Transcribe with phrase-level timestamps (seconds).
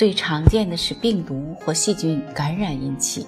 [0.00, 3.26] 最常见的是病毒或细菌感染引起。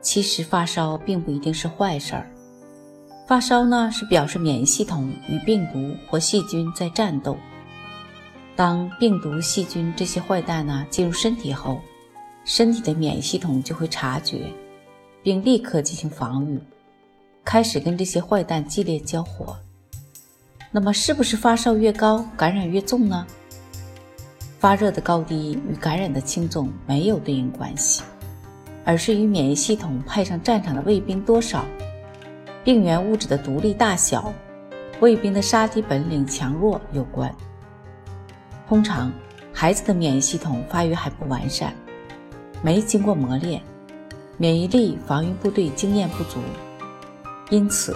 [0.00, 2.30] 其实发烧并不一定是坏事儿，
[3.26, 7.36] 发烧呢是表示免疫系统与病毒或细菌在战斗。
[8.54, 11.80] 当病毒、细菌这些坏蛋呢进入身体后，
[12.44, 14.42] 身体的免疫系统就会察觉，
[15.24, 16.60] 并立刻进行防御，
[17.44, 19.56] 开始跟这些坏蛋激烈交火。
[20.70, 23.26] 那么，是不是发烧越高，感染越重呢？
[24.64, 28.02] 发热的高低与感染的轻重没有对应关系，
[28.82, 31.66] 而是与免疫系统派上战场的卫兵多少、
[32.64, 34.32] 病原物质的独立大小、
[35.00, 37.30] 卫兵的杀敌本领强弱有关。
[38.66, 39.12] 通常，
[39.52, 41.74] 孩子的免疫系统发育还不完善，
[42.62, 43.60] 没经过磨练，
[44.38, 46.38] 免疫力防御部队经验不足，
[47.50, 47.94] 因此，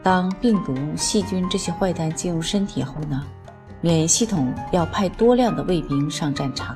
[0.00, 3.26] 当病毒、细菌这些坏蛋进入身体后呢？
[3.84, 6.74] 免疫系统要派多量的卫兵上战场，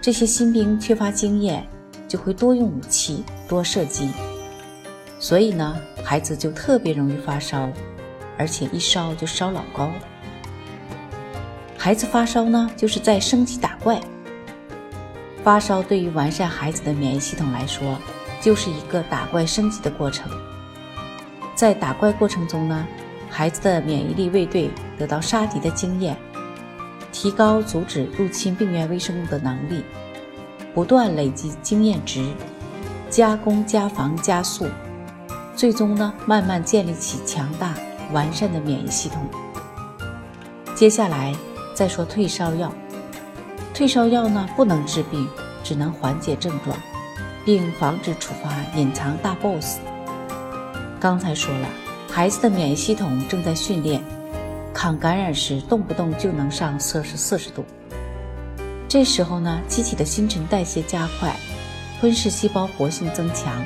[0.00, 1.66] 这些新兵缺乏经验，
[2.06, 4.12] 就会多用武器、多射击，
[5.18, 7.68] 所以呢，孩子就特别容易发烧，
[8.38, 9.90] 而且一烧就烧老高。
[11.76, 14.00] 孩子发烧呢，就是在升级打怪。
[15.42, 17.98] 发烧对于完善孩子的免疫系统来说，
[18.40, 20.30] 就是一个打怪升级的过程。
[21.56, 22.86] 在打怪过程中呢。
[23.36, 26.16] 孩子的免疫力卫队得到杀敌的经验，
[27.12, 29.84] 提高阻止入侵病原微生物的能力，
[30.74, 32.26] 不断累积经验值，
[33.10, 34.66] 加工加防加速，
[35.54, 37.74] 最终呢，慢慢建立起强大
[38.10, 39.20] 完善的免疫系统。
[40.74, 41.34] 接下来
[41.74, 42.72] 再说退烧药，
[43.74, 45.28] 退烧药呢不能治病，
[45.62, 46.74] 只能缓解症状，
[47.44, 49.76] 并防止触发隐藏大 boss。
[50.98, 51.68] 刚才说了。
[52.10, 54.02] 孩子的免疫系统正在训练，
[54.72, 57.64] 抗感染时动不动就能上摄氏四十度。
[58.88, 61.36] 这时候呢，机体的新陈代谢加快，
[62.00, 63.62] 吞噬细胞活性增强，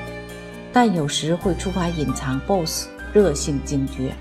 [0.72, 4.12] 但有时会触发隐藏 BOSS 热性惊厥。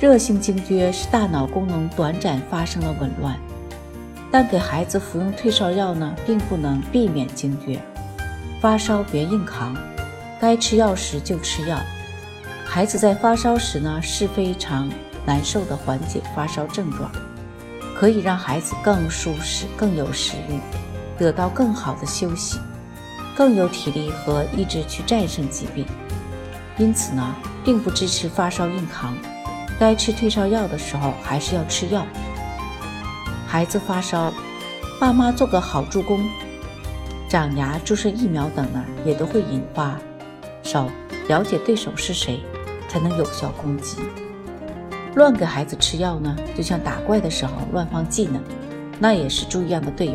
[0.00, 3.38] 热性惊厥是大脑功能短暂发生了紊乱，
[4.32, 7.78] 但给孩子服用退烧药呢，并不能避免惊厥。
[8.60, 9.76] 发烧别硬扛，
[10.40, 11.78] 该吃药时就吃药。
[12.74, 14.90] 孩子在发烧时呢，是非常
[15.24, 17.08] 难受的缓解发烧症状，
[17.94, 20.58] 可以让孩子更舒适、更有食欲，
[21.16, 22.58] 得到更好的休息，
[23.36, 25.86] 更有体力和意志去战胜疾病。
[26.76, 29.16] 因此呢，并不支持发烧硬扛，
[29.78, 32.04] 该吃退烧药的时候还是要吃药。
[33.46, 34.34] 孩子发烧，
[34.98, 36.28] 爸妈做个好助攻，
[37.28, 39.96] 长牙、注射疫苗等呢，也都会引发
[40.64, 40.90] 烧。
[41.28, 42.42] 了解对手是谁。
[42.94, 43.96] 才能有效攻击。
[45.16, 48.40] 乱给孩子吃药呢，就像打怪的时候乱放技能，
[49.00, 50.14] 那也是猪一样的队友。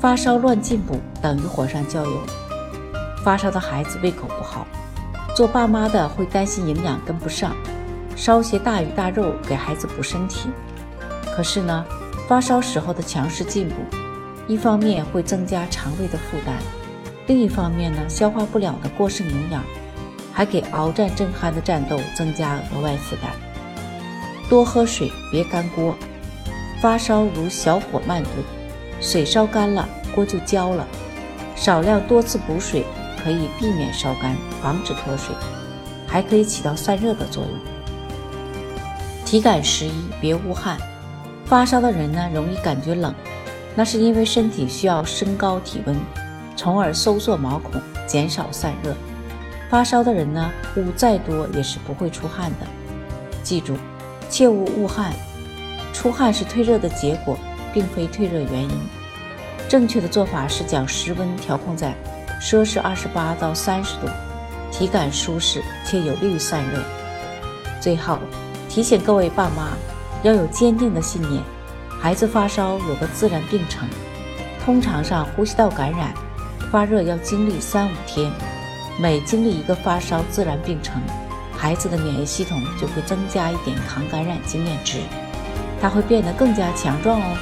[0.00, 2.20] 发烧乱进补等于火上浇油。
[3.22, 4.66] 发烧的孩子胃口不好，
[5.34, 7.54] 做爸妈的会担心营养跟不上，
[8.16, 10.48] 烧些大鱼大肉给孩子补身体。
[11.34, 11.84] 可是呢，
[12.26, 13.74] 发烧时候的强势进补，
[14.48, 16.54] 一方面会增加肠胃的负担，
[17.26, 19.62] 另一方面呢，消化不了的过剩营养。
[20.36, 23.32] 还给鏖战正酣的战斗增加额外负担。
[24.50, 25.96] 多喝水，别干锅。
[26.78, 28.34] 发烧如小火慢炖，
[29.00, 30.86] 水烧干了，锅就焦了。
[31.54, 32.84] 少量多次补水，
[33.24, 35.34] 可以避免烧干，防止脱水，
[36.06, 37.52] 还可以起到散热的作用。
[39.24, 40.76] 体感时宜，别捂汗。
[41.46, 43.14] 发烧的人呢，容易感觉冷，
[43.74, 45.96] 那是因为身体需要升高体温，
[46.56, 48.94] 从而收缩毛孔，减少散热。
[49.68, 52.66] 发烧的人呢，捂再多也是不会出汗的。
[53.42, 53.76] 记住，
[54.30, 55.12] 切勿捂汗。
[55.92, 57.36] 出汗是退热的结果，
[57.72, 58.70] 并非退热原因。
[59.68, 61.94] 正确的做法是将室温调控在
[62.40, 64.06] 摄氏二十八到三十度，
[64.70, 66.80] 体感舒适且有利于散热。
[67.80, 68.18] 最后
[68.68, 69.70] 提醒各位爸妈，
[70.22, 71.42] 要有坚定的信念：
[72.00, 73.88] 孩子发烧有个自然病程，
[74.64, 76.14] 通常上呼吸道感染、
[76.70, 78.30] 发热要经历三五天。
[78.98, 81.02] 每经历一个发烧自然病程，
[81.52, 84.98] 孩子的免疫系统就会增加一点抗感染经验值，
[85.82, 87.36] 他会变得更加强壮哦。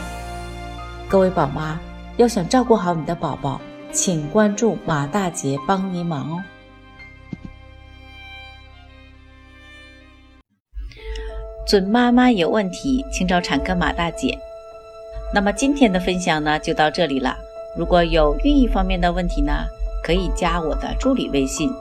[1.08, 1.78] 各位宝妈，
[2.16, 3.60] 要想照顾好你的宝宝，
[3.92, 6.42] 请关注马大姐帮您忙哦。
[11.64, 14.36] 准妈妈有问题，请找产科马大姐。
[15.32, 17.36] 那么今天的分享呢，就到这里了。
[17.78, 19.52] 如果有孕育方面的问题呢，
[20.04, 21.72] 可以加我的助理微信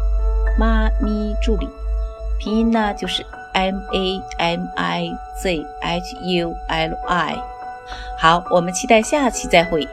[0.58, 1.68] “妈咪助理”，
[2.40, 5.10] 拼音呢就是 M A M I
[5.42, 7.36] Z H U L I。
[8.18, 9.86] 好，我们期待下期再会。